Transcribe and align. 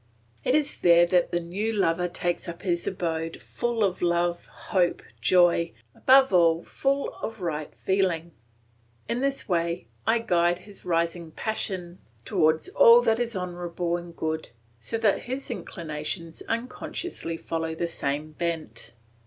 It 0.43 0.55
is 0.55 0.79
there 0.79 1.05
that 1.05 1.29
the 1.29 1.39
new 1.39 1.71
lover 1.71 2.07
takes 2.07 2.49
up 2.49 2.63
his 2.63 2.87
abode, 2.87 3.39
full 3.39 3.83
of 3.83 4.01
love, 4.01 4.47
hope, 4.47 5.03
joy, 5.21 5.73
above 5.93 6.33
all 6.33 6.63
full 6.63 7.13
of 7.21 7.39
right 7.39 7.71
feeling. 7.75 8.31
In 9.07 9.19
this 9.19 9.47
way, 9.47 9.85
I 10.07 10.17
guide 10.17 10.57
his 10.57 10.85
rising 10.85 11.29
passion 11.29 11.99
towards 12.25 12.67
all 12.69 13.03
that 13.03 13.19
is 13.19 13.35
honourable 13.35 13.95
and 13.95 14.15
good, 14.17 14.49
so 14.79 14.97
that 14.97 15.21
his 15.21 15.51
inclinations 15.51 16.41
unconsciously 16.49 17.37
follow 17.37 17.75
the 17.75 17.87
same 17.87 18.31
bent. 18.31 18.93